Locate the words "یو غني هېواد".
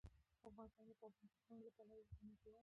1.99-2.39